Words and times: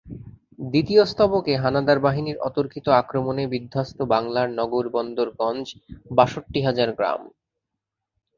দ্বিতীয় 0.65 1.05
স্তবকে 1.05 1.57
হানাদার 1.57 1.99
বাহিনীর 1.99 2.39
অতর্কিত 2.39 2.87
আক্রমণে 3.01 3.47
বিধ্বস্ত 3.47 4.01
বাংলার 4.13 4.49
নগর-বন্দর-গঞ্জ-বাষট্টি 4.59 6.67
হাজার 6.67 6.91
গ্রাম। 6.91 7.21